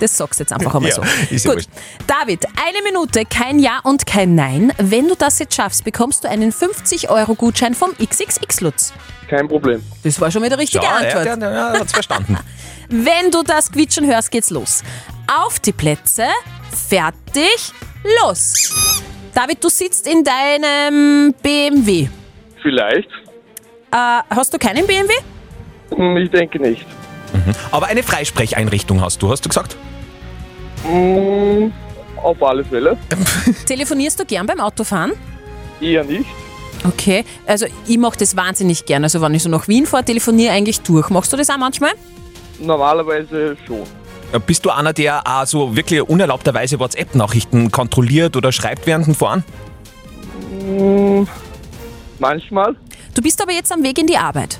Das 0.00 0.16
sagst 0.16 0.38
du 0.40 0.42
jetzt 0.44 0.52
einfach 0.52 0.74
einmal 0.74 0.90
Ja, 0.90 0.96
so. 0.96 1.02
ist 1.34 1.44
ja 1.44 1.54
gut. 1.54 1.64
David, 2.06 2.44
eine 2.46 2.82
Minute, 2.82 3.24
kein 3.24 3.58
Ja 3.58 3.80
und 3.82 4.06
kein 4.06 4.34
Nein. 4.34 4.72
Wenn 4.78 5.08
du 5.08 5.14
das 5.14 5.38
jetzt 5.38 5.54
schaffst, 5.54 5.84
bekommst 5.84 6.24
du 6.24 6.28
einen 6.28 6.50
50-Euro-Gutschein 6.52 7.74
vom 7.74 7.90
XXX-Lutz. 7.96 8.92
Kein 9.28 9.48
Problem. 9.48 9.82
Das 10.02 10.18
war 10.20 10.30
schon 10.30 10.42
wieder 10.42 10.56
die 10.56 10.62
richtige 10.62 10.84
Ja, 10.84 10.92
Antwort. 10.96 11.26
er, 11.26 11.36
der, 11.36 11.50
der 11.50 11.80
hat's 11.80 11.92
verstanden. 11.92 12.38
Wenn 12.88 13.30
du 13.30 13.42
das 13.42 13.70
Quietschen 13.70 14.06
hörst, 14.06 14.30
geht's 14.30 14.50
los. 14.50 14.82
Auf 15.44 15.58
die 15.60 15.72
Plätze, 15.72 16.24
fertig, 16.88 17.72
los. 18.22 18.74
David, 19.34 19.62
du 19.62 19.68
sitzt 19.68 20.06
in 20.06 20.22
deinem 20.24 21.34
BMW. 21.42 22.08
Vielleicht. 22.62 23.08
Äh, 23.92 24.22
hast 24.30 24.52
du 24.54 24.58
keinen 24.58 24.86
BMW? 24.86 25.12
Hm, 25.94 26.16
Ich 26.16 26.30
denke 26.30 26.58
nicht. 26.60 26.84
Aber 27.70 27.86
eine 27.86 28.02
Freisprecheinrichtung 28.02 29.00
hast 29.00 29.20
du, 29.22 29.30
hast 29.30 29.44
du 29.44 29.48
gesagt? 29.48 29.76
Hm, 30.84 31.72
Auf 32.22 32.42
alle 32.42 32.64
Fälle. 32.64 32.96
Telefonierst 33.66 34.18
du 34.18 34.24
gern 34.24 34.46
beim 34.46 34.60
Autofahren? 34.60 35.12
Eher 35.80 36.04
nicht. 36.04 36.24
Okay, 36.84 37.24
also 37.46 37.66
ich 37.86 37.98
mache 37.98 38.18
das 38.18 38.36
wahnsinnig 38.36 38.86
gern. 38.86 39.02
Also 39.04 39.20
wenn 39.20 39.34
ich 39.34 39.42
so 39.42 39.48
nach 39.48 39.66
Wien 39.68 39.86
fahre, 39.86 40.04
telefoniere 40.04 40.52
eigentlich 40.52 40.80
durch. 40.80 41.10
Machst 41.10 41.32
du 41.32 41.36
das 41.36 41.50
auch 41.50 41.56
manchmal? 41.58 41.92
Normalerweise 42.60 43.56
schon. 43.66 43.82
Ja, 44.32 44.38
Bist 44.38 44.64
du 44.64 44.70
einer, 44.70 44.92
der 44.92 45.22
auch 45.26 45.46
so 45.46 45.76
wirklich 45.76 46.02
unerlaubterweise 46.02 46.78
WhatsApp-Nachrichten 46.80 47.70
kontrolliert 47.70 48.36
oder 48.36 48.50
schreibt 48.52 48.86
während 48.86 49.06
dem 49.06 49.14
Fahren? 49.14 49.44
Hm, 50.60 51.28
Manchmal. 52.18 52.74
Du 53.14 53.22
bist 53.22 53.40
aber 53.42 53.52
jetzt 53.52 53.72
am 53.72 53.82
Weg 53.82 53.98
in 53.98 54.06
die 54.06 54.16
Arbeit. 54.16 54.58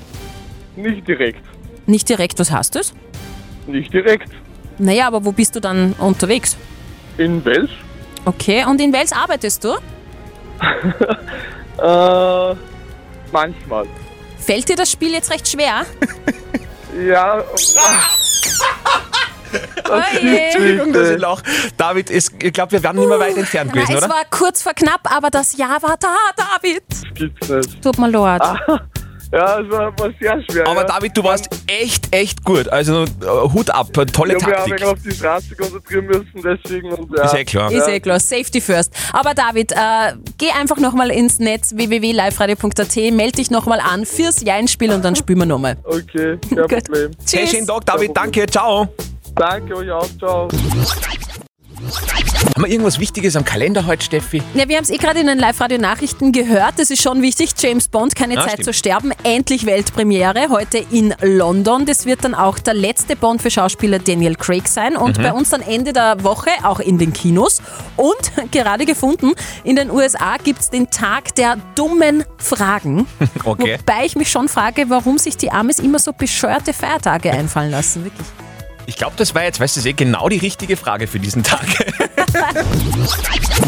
Nicht 0.75 1.07
direkt. 1.07 1.43
Nicht 1.85 2.07
direkt, 2.09 2.39
was 2.39 2.51
hast 2.51 2.75
du? 2.75 2.79
Nicht 3.67 3.91
direkt. 3.93 4.29
Naja, 4.77 5.07
aber 5.07 5.25
wo 5.25 5.31
bist 5.31 5.55
du 5.55 5.59
dann 5.59 5.93
unterwegs? 5.93 6.55
In 7.17 7.43
Wels? 7.45 7.69
Okay, 8.25 8.63
und 8.65 8.79
in 8.79 8.93
Wels 8.93 9.11
arbeitest 9.11 9.63
du? 9.63 9.69
Äh, 11.79 12.55
manchmal. 13.31 13.85
Fällt 14.39 14.67
dir 14.67 14.75
das 14.75 14.91
Spiel 14.91 15.11
jetzt 15.11 15.29
recht 15.31 15.47
schwer? 15.47 15.85
Ja. 17.05 17.43
Oje. 19.89 20.39
Entschuldigung, 20.39 20.93
dass 20.93 21.09
ich 21.09 21.19
lach. 21.19 21.41
David, 21.77 22.09
es, 22.11 22.31
ich 22.41 22.51
glaube, 22.53 22.73
wir 22.73 22.83
werden 22.83 22.99
nicht 22.99 23.07
mehr 23.07 23.19
weit 23.19 23.37
entfernt 23.37 23.71
gewesen, 23.71 23.93
es 23.93 24.03
oder? 24.03 24.09
war 24.09 24.23
kurz 24.29 24.61
vor 24.61 24.73
knapp, 24.73 25.09
aber 25.09 25.29
das 25.29 25.55
Ja 25.57 25.77
war 25.81 25.95
da, 25.97 26.15
David. 26.35 26.83
Gibt's 27.13 27.47
nicht. 27.49 27.81
Tut 27.81 27.97
mir 27.97 28.09
leid. 28.09 28.41
Ja, 29.31 29.59
es 29.59 29.69
war, 29.69 29.99
war 29.99 30.09
sehr 30.21 30.41
schwer. 30.49 30.67
Aber 30.67 30.81
ja. 30.81 30.87
David, 30.87 31.17
du 31.17 31.23
warst 31.23 31.49
echt, 31.67 32.15
echt 32.15 32.43
gut. 32.45 32.69
Also 32.69 33.03
äh, 33.03 33.07
Hut 33.53 33.69
ab, 33.69 33.87
tolle 34.13 34.37
Ich 34.37 34.43
habe 34.43 34.69
mich 34.69 34.79
Taktik. 34.79 34.87
auf 34.87 34.99
die 35.03 35.11
Straße 35.11 35.55
konzentrieren 35.55 36.05
müssen, 36.05 36.41
deswegen. 36.43 36.91
Und, 36.93 37.17
ja. 37.17 37.25
Ist 37.25 37.33
eh 37.33 37.43
klar. 37.45 37.71
Ist 37.71 37.87
eh 37.87 37.99
klar, 37.99 38.19
Safety 38.19 38.61
first. 38.61 38.93
Aber 39.11 39.33
David, 39.33 39.73
äh, 39.73 40.13
geh 40.37 40.51
einfach 40.51 40.77
nochmal 40.77 41.11
ins 41.11 41.39
Netz 41.39 41.75
www.liveradio.at, 41.75 42.95
melde 43.13 43.33
dich 43.37 43.51
nochmal 43.51 43.81
an 43.81 44.05
fürs 44.05 44.41
Jeinspiel 44.41 44.91
und 44.93 45.03
dann 45.03 45.15
spielen 45.15 45.39
wir 45.39 45.45
nochmal. 45.45 45.77
Okay, 45.83 46.37
kein 46.49 46.57
Problem. 46.83 47.11
Hey, 47.29 47.41
Tschüss. 47.43 47.51
schönen 47.51 47.67
Tag, 47.67 47.85
David. 47.85 48.15
Danke, 48.15 48.45
ciao. 48.45 48.87
Danke 49.35 49.75
euch 49.75 49.91
auch, 49.91 50.07
ciao. 50.19 50.47
Haben 52.55 52.63
wir 52.65 52.71
irgendwas 52.71 52.97
Wichtiges 52.99 53.35
am 53.35 53.45
Kalender 53.45 53.85
heute, 53.85 54.03
Steffi? 54.03 54.41
Ja, 54.55 54.67
wir 54.67 54.77
haben 54.77 54.83
es 54.83 54.89
eh 54.89 54.97
gerade 54.97 55.19
in 55.19 55.27
den 55.27 55.37
Live-Radio-Nachrichten 55.37 56.31
gehört. 56.31 56.73
Das 56.77 56.89
ist 56.89 57.03
schon 57.03 57.21
wichtig. 57.21 57.51
James 57.59 57.87
Bond, 57.87 58.15
keine 58.15 58.33
Ja, 58.33 58.41
Zeit 58.41 58.53
stimmt. 58.53 58.65
zu 58.65 58.73
sterben. 58.73 59.11
Endlich 59.23 59.67
Weltpremiere. 59.67 60.49
Heute 60.49 60.79
in 60.89 61.13
London. 61.21 61.85
Das 61.85 62.07
wird 62.07 62.23
dann 62.23 62.33
auch 62.33 62.57
der 62.57 62.73
letzte 62.73 63.15
Bond 63.15 63.43
für 63.43 63.51
Schauspieler 63.51 63.99
Daniel 63.99 64.35
Craig 64.35 64.67
sein. 64.67 64.97
Und 64.97 65.19
Mhm. 65.19 65.23
bei 65.23 65.33
uns 65.33 65.49
dann 65.51 65.61
Ende 65.61 65.93
der 65.93 66.23
Woche 66.23 66.49
auch 66.63 66.79
in 66.79 66.97
den 66.97 67.13
Kinos. 67.13 67.61
Und 67.95 68.15
gerade 68.51 68.85
gefunden, 68.85 69.33
in 69.63 69.75
den 69.75 69.91
USA 69.91 70.37
gibt 70.43 70.61
es 70.61 70.69
den 70.71 70.89
Tag 70.89 71.35
der 71.35 71.57
dummen 71.75 72.23
Fragen. 72.37 73.05
Okay. 73.43 73.77
Wobei 73.79 74.05
ich 74.05 74.15
mich 74.15 74.29
schon 74.31 74.49
frage, 74.49 74.85
warum 74.89 75.17
sich 75.19 75.37
die 75.37 75.51
Amis 75.51 75.79
immer 75.79 75.99
so 75.99 76.11
bescheuerte 76.11 76.73
Feiertage 76.73 77.31
einfallen 77.31 77.71
lassen. 77.71 78.03
Wirklich. 78.03 78.25
Ich 78.89 78.95
glaube, 78.95 79.15
das 79.17 79.35
war 79.35 79.43
jetzt, 79.43 79.59
weißt 79.59 79.83
du, 79.83 79.89
eh 79.89 79.91
genau 79.91 80.29
die 80.29 80.37
richtige 80.37 80.77
Frage 80.77 81.07
für 81.07 81.19
diesen 81.19 81.43
Tag. 81.43 81.65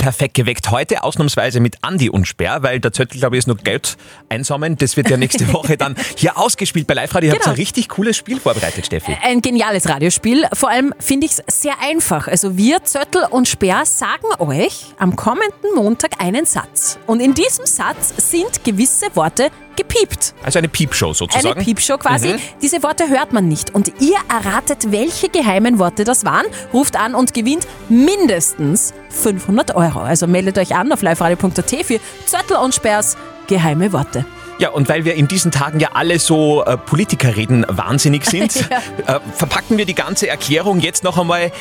Perfekt 0.02 0.34
geweckt 0.36 0.72
heute, 0.72 1.04
ausnahmsweise 1.04 1.60
mit 1.60 1.76
Andi 1.82 2.10
und 2.10 2.26
Sperr, 2.26 2.64
weil 2.64 2.80
der 2.80 2.94
Zettel, 2.94 3.20
glaube 3.20 3.36
ich, 3.36 3.40
ist 3.40 3.48
nur 3.48 3.58
Geld 3.58 3.98
einsammeln. 4.30 4.78
Das 4.78 4.96
wird 4.96 5.10
ja 5.10 5.18
nächste 5.18 5.46
Woche 5.54 5.76
dann 5.76 5.96
hier 6.16 6.38
ausgespielt 6.38 6.88
bei 6.88 6.94
Live 6.94 7.14
Radio. 7.14 7.30
Ihr 7.30 7.34
habt 7.34 7.44
Genau. 7.44 7.54
ein 7.54 7.58
richtig 7.60 7.90
cooles 7.90 8.16
Spiel 8.16 8.40
vorbereitet, 8.40 8.86
Steffi. 8.86 9.18
Ein 9.22 9.42
geniales 9.42 9.90
Radiospiel. 9.90 10.46
Vor 10.54 10.70
allem 10.70 10.94
finde 11.00 11.26
ich 11.26 11.34
es 11.46 11.62
sehr 11.62 11.74
einfach. 11.82 12.30
Also 12.30 12.56
wir, 12.56 12.84
Zöttl 12.86 13.26
und 13.30 13.50
Speer, 13.50 13.82
sagen 13.86 14.26
euch 14.40 14.86
am 15.00 15.18
kommenden 15.18 15.76
Montag 15.76 16.12
einen 16.22 16.46
Satz. 16.46 16.98
Und 17.08 17.20
in 17.20 17.34
diesem 17.34 17.66
Satz 17.66 18.14
sind 18.30 18.64
gewisse 18.64 19.08
Worte 19.16 19.50
gepiept. 19.76 20.34
Also 20.44 20.60
eine 20.60 20.68
Piepshow 20.68 21.14
sozusagen. 21.14 21.56
Eine 21.56 21.64
Piepshow 21.64 21.98
quasi. 21.98 22.34
Mhm. 22.34 22.40
Diese 22.62 22.84
Worte 22.84 23.10
hört 23.10 23.32
man 23.34 23.48
nicht. 23.48 23.74
Und 23.74 23.92
ihr 24.02 24.18
erratet, 24.30 24.92
welche 24.92 25.09
geheimen 25.32 25.80
Worte 25.80 26.04
das 26.04 26.26
waren, 26.26 26.46
ruft 26.74 26.96
an 26.96 27.16
und 27.16 27.34
gewinnt 27.34 27.68
mindestens 27.90 28.94
500 29.10 29.76
Euro. 29.76 30.00
Also 30.00 30.28
meldet 30.28 30.58
euch 30.58 30.76
an 30.76 30.92
auf 30.92 31.02
liveradio.at 31.02 31.70
für 31.86 32.00
Zöttl 32.26 32.56
und 32.62 32.74
Speers 32.74 33.18
geheime 33.48 33.92
Worte. 33.92 34.26
Ja, 34.60 34.70
und 34.70 34.90
weil 34.90 35.06
wir 35.06 35.16
in 35.16 35.28
diesen 35.28 35.52
Tagen 35.52 35.80
ja 35.80 35.90
alle 35.94 36.20
so 36.20 36.66
äh, 36.66 36.78
Politikerreden 36.78 37.66
wahnsinnig 37.70 38.26
sind, 38.26 38.56
äh, 39.08 39.20
verpacken 39.36 39.78
wir 39.78 39.86
die 39.86 39.96
ganze 39.96 40.28
Erklärung 40.28 40.82
jetzt 40.82 41.04
noch 41.04 41.18
einmal 41.18 41.52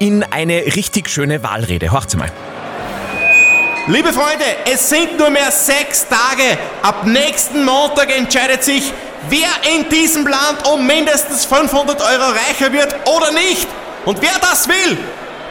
in 0.00 0.24
eine 0.24 0.64
richtig 0.74 1.08
schöne 1.08 1.42
Wahlrede. 1.42 1.92
Horcht's 1.92 2.16
mal. 2.16 2.30
Liebe 3.86 4.12
Freunde, 4.12 4.44
es 4.70 4.90
sind 4.90 5.18
nur 5.18 5.30
mehr 5.30 5.50
sechs 5.50 6.06
Tage. 6.08 6.58
Ab 6.82 7.06
nächsten 7.06 7.64
Montag 7.64 8.14
entscheidet 8.14 8.62
sich, 8.62 8.92
wer 9.28 9.48
in 9.74 9.88
diesem 9.88 10.26
Land 10.26 10.66
um 10.66 10.86
mindestens 10.86 11.44
500 11.44 12.00
Euro 12.00 12.30
reicher 12.30 12.72
wird 12.72 12.94
oder 13.06 13.30
nicht. 13.32 13.68
Und 14.04 14.20
wer 14.22 14.38
das 14.40 14.68
will, 14.68 14.98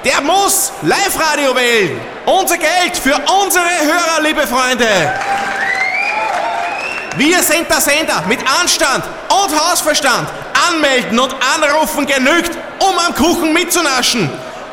der 0.03 0.21
muss 0.21 0.71
Live-Radio 0.81 1.55
wählen. 1.55 2.00
Unser 2.25 2.57
Geld 2.57 2.97
für 3.01 3.15
unsere 3.43 3.65
Hörer, 3.65 4.21
liebe 4.21 4.45
Freunde. 4.47 4.88
Wir 7.17 7.41
sind 7.41 7.69
der 7.69 7.81
Sender 7.81 8.24
mit 8.27 8.39
Anstand 8.59 9.03
und 9.29 9.59
Hausverstand. 9.59 10.27
Anmelden 10.69 11.19
und 11.19 11.36
anrufen 11.55 12.05
genügt, 12.05 12.51
um 12.79 12.97
am 12.97 13.15
Kuchen 13.15 13.53
mitzunaschen. 13.53 14.29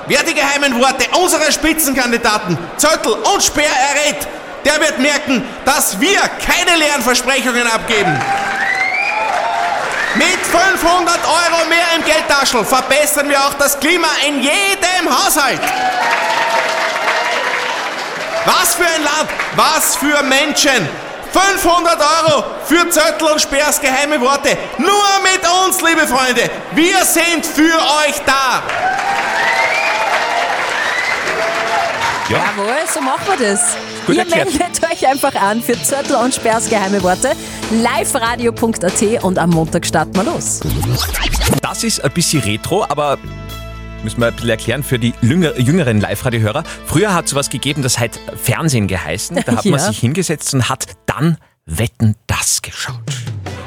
Wer 0.06 0.22
die 0.22 0.34
geheimen 0.34 0.78
Worte 0.80 1.06
unserer 1.18 1.50
Spitzenkandidaten 1.50 2.58
Zöttl 2.76 3.10
und 3.10 3.42
Speer 3.42 3.64
errät, 3.64 4.26
der 4.64 4.80
wird 4.80 4.98
merken, 4.98 5.42
dass 5.64 5.98
wir 6.00 6.20
keine 6.44 6.76
leeren 6.78 7.02
Versprechungen 7.02 7.66
abgeben. 7.66 8.18
Mit 10.16 10.38
500 10.47 11.18
Euro 11.26 11.68
mehr 11.68 11.97
im 11.97 12.04
Geldtaschel 12.04 12.64
verbessern 12.64 13.28
wir 13.28 13.40
auch 13.44 13.54
das 13.54 13.78
Klima 13.80 14.09
in 14.26 14.40
jedem 14.42 15.09
Haushalt. 15.11 15.61
Was 18.44 18.75
für 18.76 18.87
ein 18.87 19.02
Land, 19.02 19.30
was 19.56 19.97
für 19.97 20.23
Menschen. 20.23 20.88
500 21.33 21.99
Euro 21.99 22.44
für 22.64 22.88
Zöttl 22.90 23.25
und 23.25 23.40
Speers 23.40 23.80
geheime 23.80 24.21
Worte. 24.21 24.56
Nur 24.78 24.92
mit 25.25 25.40
uns, 25.66 25.80
liebe 25.83 26.06
Freunde. 26.06 26.49
Wir 26.73 27.04
sind 27.04 27.44
für 27.44 27.75
euch 27.75 28.21
da. 28.25 28.62
Ja. 32.28 32.38
Jawohl, 32.38 32.76
so 32.92 33.00
machen 33.00 33.23
wir 33.37 33.49
das. 33.50 33.61
Gut 34.06 34.14
Ihr 34.16 34.23
erklärt. 34.23 34.59
meldet 34.59 34.92
euch 34.92 35.06
einfach 35.06 35.35
an 35.35 35.62
für 35.62 35.80
Zöttl 35.83 36.14
und 36.14 36.35
Sperrs 36.35 36.68
geheime 36.68 37.02
Worte. 37.02 37.33
liveradio.at 37.83 39.25
und 39.25 39.38
am 39.38 39.50
Montag 39.50 39.87
starten 39.87 40.14
wir 40.16 40.25
los. 40.25 40.61
Das 41.62 41.85
ist 41.85 42.02
ein 42.04 42.11
bisschen 42.12 42.43
retro, 42.43 42.85
aber 42.88 43.19
Müssen 44.02 44.21
wir 44.21 44.26
ein 44.26 44.35
bisschen 44.35 44.50
erklären 44.50 44.83
für 44.83 44.99
die 44.99 45.14
jünger- 45.23 45.59
jüngeren 45.59 45.99
Live-Radio-Hörer. 45.99 46.62
Früher 46.85 47.14
hat 47.14 47.25
es 47.25 47.31
sowas 47.31 47.49
gegeben, 47.49 47.81
das 47.81 47.99
hat 47.99 48.21
Fernsehen 48.37 48.87
geheißen. 48.87 49.37
Da 49.47 49.57
hat 49.57 49.64
man 49.64 49.75
Ja. 49.81 49.87
sich 49.87 49.99
hingesetzt 49.99 50.52
und 50.52 50.69
hat 50.69 50.88
dann 51.07 51.38
Wetten 51.64 52.14
das 52.26 52.61
geschaut. 52.61 53.00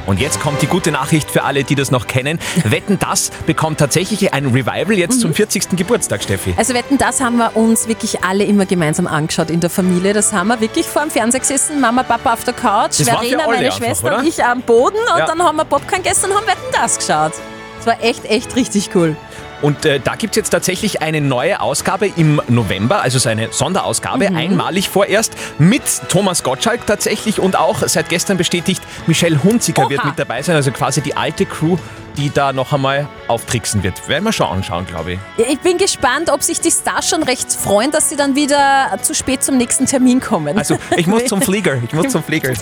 Und 0.07 0.19
jetzt 0.21 0.39
kommt 0.39 0.61
die 0.61 0.67
gute 0.67 0.91
Nachricht 0.91 1.29
für 1.29 1.43
alle, 1.43 1.63
die 1.65 1.75
das 1.75 1.91
noch 1.91 2.07
kennen. 2.07 2.39
Wetten 2.63 2.97
das 2.97 3.29
bekommt 3.45 3.77
tatsächlich 3.79 4.33
ein 4.33 4.45
Revival 4.47 4.93
jetzt 4.93 5.19
zum 5.19 5.33
40. 5.33 5.75
Geburtstag, 5.75 6.23
Steffi. 6.23 6.53
Also 6.57 6.73
wetten, 6.73 6.97
das 6.97 7.19
haben 7.21 7.37
wir 7.37 7.55
uns 7.55 7.87
wirklich 7.89 8.23
alle 8.23 8.45
immer 8.45 8.65
gemeinsam 8.65 9.05
angeschaut 9.05 9.49
in 9.49 9.59
der 9.59 9.69
Familie. 9.69 10.13
Das 10.13 10.31
haben 10.31 10.47
wir 10.47 10.59
wirklich 10.61 10.85
vor 10.85 11.01
dem 11.03 11.11
Fernseher 11.11 11.41
gesessen, 11.41 11.79
Mama, 11.81 12.03
Papa 12.03 12.33
auf 12.33 12.43
der 12.45 12.53
Couch, 12.53 12.99
Das 12.99 13.01
Verena, 13.09 13.45
meine 13.47 13.65
einfach, 13.65 13.77
Schwester 13.77 14.07
oder? 14.07 14.19
und 14.19 14.27
ich 14.27 14.43
am 14.43 14.61
Boden 14.61 14.95
und 15.13 15.19
Ja. 15.19 15.25
dann 15.25 15.43
haben 15.43 15.57
wir 15.57 15.65
Popcorn 15.65 16.01
gegessen 16.01 16.31
und 16.31 16.37
haben 16.37 16.47
wetten, 16.47 16.71
das 16.71 16.97
geschaut. 16.97 17.33
Das 17.77 17.85
war 17.85 18.01
echt, 18.03 18.25
echt 18.25 18.55
richtig 18.55 18.89
cool. 18.95 19.15
Und 19.61 19.85
äh, 19.85 19.99
da 19.99 20.15
gibt 20.15 20.33
es 20.33 20.37
jetzt 20.37 20.49
tatsächlich 20.51 21.01
eine 21.01 21.19
neue 21.21 21.59
Ausgabe 21.61 22.07
im 22.15 22.41
November, 22.47 23.01
also 23.01 23.17
so 23.19 23.29
eine 23.29 23.51
Sonderausgabe, 23.51 24.29
Mhm. 24.29 24.35
einmalig 24.37 24.89
vorerst, 24.89 25.33
mit 25.57 25.81
Thomas 26.09 26.43
Gottschalk 26.43 26.85
tatsächlich 26.85 27.39
und 27.39 27.55
auch 27.57 27.79
seit 27.87 28.09
gestern 28.09 28.37
bestätigt, 28.37 28.81
Michelle 29.07 29.41
Hunziker 29.43 29.83
Oha. 29.83 29.89
wird 29.89 30.05
mit 30.05 30.19
dabei 30.19 30.41
sein, 30.41 30.55
also 30.55 30.71
quasi 30.71 31.01
die 31.01 31.15
alte 31.17 31.45
Crew, 31.45 31.77
die 32.17 32.31
da 32.33 32.51
noch 32.53 32.73
einmal 32.73 33.07
auftricksen 33.27 33.83
wird. 33.83 34.07
Werden 34.07 34.23
wir 34.23 34.31
schon 34.31 34.47
anschauen, 34.47 34.85
glaube 34.87 35.13
ich. 35.13 35.19
Ja, 35.37 35.45
Ich 35.49 35.59
bin 35.59 35.77
gespannt, 35.77 36.31
ob 36.31 36.41
sich 36.43 36.59
die 36.59 36.71
Stars 36.71 37.07
schon 37.09 37.21
recht 37.23 37.51
freuen, 37.51 37.91
dass 37.91 38.09
sie 38.09 38.15
dann 38.15 38.35
wieder 38.35 38.97
zu 39.01 39.13
spät 39.13 39.43
zum 39.43 39.57
nächsten 39.57 39.85
Termin 39.85 40.19
kommen. 40.19 40.57
Also, 40.57 40.77
ich 40.95 41.05
muss 41.07 41.25
zum 41.25 41.41
Flieger, 41.43 41.75
ich 41.83 41.93
muss 41.93 42.09
zum 42.09 42.23
Flieger. 42.23 42.53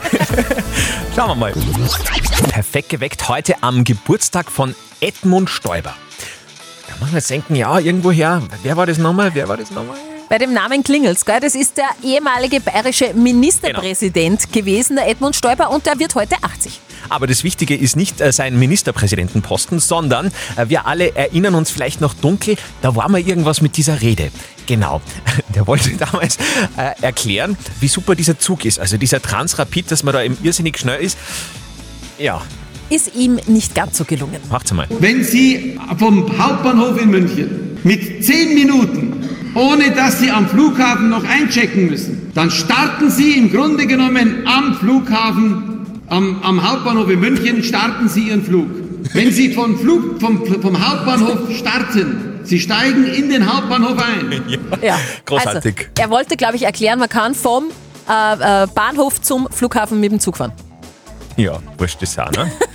Schauen 1.15 1.29
wir 1.29 1.35
mal. 1.35 1.53
Perfekt 2.49 2.89
geweckt 2.89 3.27
heute 3.29 3.55
am 3.61 3.83
Geburtstag 3.85 4.51
von 4.51 4.75
Edmund 4.99 5.49
Stoiber. 5.49 5.95
Da 6.95 7.01
muss 7.01 7.09
man 7.11 7.15
jetzt 7.19 7.29
denken, 7.29 7.55
ja, 7.55 7.77
irgendwoher, 7.77 8.41
wer 8.63 8.77
war 8.77 8.85
das 8.85 8.97
nochmal, 8.97 9.33
wer 9.35 9.47
war 9.49 9.57
das 9.57 9.69
nochmal? 9.71 9.97
Bei 10.29 10.37
dem 10.39 10.53
Namen 10.53 10.83
klingelt's, 10.83 11.23
gell? 11.25 11.39
Das 11.39 11.53
ist 11.53 11.77
der 11.77 11.89
ehemalige 12.03 12.59
bayerische 12.59 13.13
Ministerpräsident 13.13 14.41
Genau. 14.41 14.53
gewesen, 14.53 14.95
der 14.95 15.07
Edmund 15.09 15.35
Stoiber, 15.35 15.69
und 15.69 15.85
der 15.85 15.99
wird 15.99 16.15
heute 16.15 16.35
80. 16.41 16.79
Aber 17.09 17.27
das 17.27 17.43
Wichtige 17.43 17.75
ist 17.75 17.95
nicht 17.95 18.21
äh, 18.21 18.31
sein 18.31 18.57
Ministerpräsidentenposten, 18.57 19.79
sondern 19.79 20.31
äh, 20.55 20.67
wir 20.69 20.87
alle 20.87 21.15
erinnern 21.15 21.53
uns 21.53 21.69
vielleicht 21.69 22.01
noch 22.01 22.15
dunkel, 22.15 22.55
da 22.81 22.95
war 22.95 23.07
mal 23.09 23.21
irgendwas 23.21 23.61
mit 23.61 23.77
dieser 23.77 24.01
Rede. 24.01 24.31
Genau. 24.65 24.99
Der 25.53 25.67
wollte 25.67 25.91
damals 25.95 26.37
äh, 26.75 26.93
erklären, 27.01 27.55
wie 27.79 27.87
super 27.87 28.15
dieser 28.15 28.39
Zug 28.39 28.65
ist. 28.65 28.79
Also 28.79 28.97
dieser 28.97 29.21
Transrapid, 29.21 29.91
dass 29.91 30.01
man 30.01 30.13
da 30.15 30.23
eben 30.23 30.37
irrsinnig 30.41 30.79
schnell 30.79 30.99
ist. 31.01 31.19
Ja, 32.17 32.41
Ist 32.89 33.15
ihm 33.15 33.39
nicht 33.47 33.73
ganz 33.73 33.97
so 33.97 34.05
gelungen. 34.05 34.39
macht's 34.51 34.71
mal. 34.71 34.87
Wenn 34.99 35.23
Sie 35.23 35.79
vom 35.97 36.25
Hauptbahnhof 36.37 37.01
in 37.01 37.09
München 37.09 37.77
mit 37.83 38.23
10 38.23 38.53
Minuten, 38.53 39.27
ohne 39.55 39.91
dass 39.91 40.19
Sie 40.19 40.29
am 40.29 40.47
Flughafen 40.47 41.09
noch 41.09 41.23
einchecken 41.23 41.87
müssen, 41.87 42.31
dann 42.35 42.51
starten 42.51 43.09
Sie 43.09 43.37
im 43.37 43.51
Grunde 43.51 43.87
genommen 43.87 44.45
am 44.45 44.75
Flughafen, 44.75 45.87
am, 46.09 46.41
am 46.43 46.69
Hauptbahnhof 46.69 47.09
in 47.09 47.19
München, 47.19 47.63
starten 47.63 48.07
Sie 48.07 48.27
Ihren 48.29 48.43
Flug. 48.43 48.67
Wenn 49.13 49.31
Sie 49.31 49.53
vom, 49.53 49.79
Flug, 49.79 50.19
vom, 50.19 50.45
vom 50.61 50.87
Hauptbahnhof 50.87 51.55
starten, 51.57 52.39
Sie 52.43 52.59
steigen 52.59 53.05
in 53.05 53.29
den 53.29 53.51
Hauptbahnhof 53.51 53.97
ein. 53.97 54.43
Ja, 54.81 54.99
Großartig. 55.25 55.75
Also, 55.77 55.89
er 55.97 56.09
wollte, 56.11 56.37
glaube 56.37 56.55
ich, 56.57 56.63
erklären, 56.63 56.99
man 56.99 57.09
kann 57.09 57.33
vom 57.33 57.65
äh, 58.07 58.63
äh, 58.63 58.67
Bahnhof 58.75 59.21
zum 59.21 59.47
Flughafen 59.49 59.99
mit 59.99 60.11
dem 60.11 60.19
Zug 60.19 60.37
fahren. 60.37 60.51
Ja, 61.37 61.59
wurscht 61.77 62.01
ist 62.01 62.19
auch, 62.19 62.31
ne? 62.31 62.51